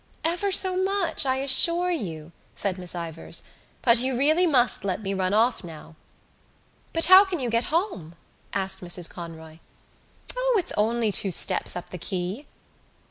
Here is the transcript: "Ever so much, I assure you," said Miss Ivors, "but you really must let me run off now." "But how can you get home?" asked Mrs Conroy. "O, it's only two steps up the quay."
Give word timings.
"Ever 0.23 0.51
so 0.51 0.83
much, 0.83 1.27
I 1.27 1.35
assure 1.35 1.91
you," 1.91 2.31
said 2.55 2.79
Miss 2.79 2.95
Ivors, 2.95 3.43
"but 3.83 3.99
you 3.99 4.17
really 4.17 4.47
must 4.47 4.83
let 4.83 5.03
me 5.03 5.13
run 5.13 5.31
off 5.31 5.63
now." 5.63 5.95
"But 6.91 7.05
how 7.05 7.23
can 7.23 7.39
you 7.39 7.51
get 7.51 7.65
home?" 7.65 8.15
asked 8.51 8.81
Mrs 8.81 9.07
Conroy. 9.07 9.59
"O, 10.35 10.55
it's 10.57 10.73
only 10.75 11.11
two 11.11 11.29
steps 11.29 11.75
up 11.75 11.91
the 11.91 11.99
quay." 11.99 12.47